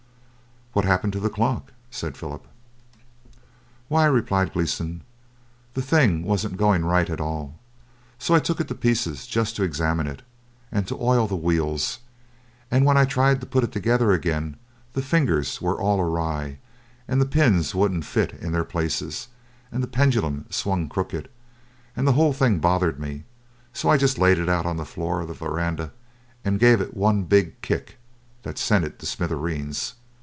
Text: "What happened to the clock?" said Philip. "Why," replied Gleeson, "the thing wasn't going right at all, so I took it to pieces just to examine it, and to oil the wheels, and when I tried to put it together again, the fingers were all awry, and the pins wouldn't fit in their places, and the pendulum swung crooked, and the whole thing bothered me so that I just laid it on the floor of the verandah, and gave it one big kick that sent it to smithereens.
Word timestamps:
"What 0.73 0.85
happened 0.85 1.11
to 1.13 1.19
the 1.19 1.29
clock?" 1.29 1.73
said 1.89 2.15
Philip. 2.15 2.47
"Why," 3.89 4.05
replied 4.05 4.53
Gleeson, 4.53 5.01
"the 5.73 5.81
thing 5.81 6.23
wasn't 6.23 6.55
going 6.55 6.85
right 6.85 7.09
at 7.09 7.19
all, 7.19 7.59
so 8.17 8.33
I 8.35 8.39
took 8.39 8.61
it 8.61 8.69
to 8.69 8.73
pieces 8.75 9.27
just 9.27 9.57
to 9.57 9.63
examine 9.63 10.07
it, 10.07 10.21
and 10.71 10.87
to 10.87 10.97
oil 11.01 11.27
the 11.27 11.35
wheels, 11.35 11.99
and 12.71 12.85
when 12.85 12.95
I 12.95 13.03
tried 13.03 13.41
to 13.41 13.45
put 13.45 13.65
it 13.65 13.73
together 13.73 14.13
again, 14.13 14.55
the 14.93 15.01
fingers 15.01 15.61
were 15.61 15.75
all 15.77 15.99
awry, 15.99 16.57
and 17.05 17.19
the 17.19 17.25
pins 17.25 17.75
wouldn't 17.75 18.05
fit 18.05 18.31
in 18.31 18.53
their 18.53 18.63
places, 18.63 19.27
and 19.73 19.83
the 19.83 19.87
pendulum 19.87 20.45
swung 20.49 20.87
crooked, 20.87 21.29
and 21.97 22.07
the 22.07 22.13
whole 22.13 22.31
thing 22.31 22.59
bothered 22.59 22.97
me 22.97 23.25
so 23.73 23.89
that 23.89 23.95
I 23.95 23.97
just 23.97 24.17
laid 24.17 24.37
it 24.37 24.47
on 24.47 24.77
the 24.77 24.85
floor 24.85 25.19
of 25.19 25.27
the 25.27 25.33
verandah, 25.33 25.91
and 26.45 26.61
gave 26.61 26.79
it 26.79 26.95
one 26.95 27.23
big 27.23 27.59
kick 27.61 27.97
that 28.43 28.57
sent 28.57 28.85
it 28.85 28.99
to 28.99 29.05
smithereens. 29.05 29.95